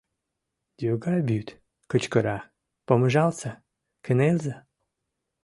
Йога 0.85 1.13
вӱд, 1.27 1.47
кычкыра: 1.91 2.37
«Помыжалтса, 2.85 3.51
кынелза! 4.05 4.55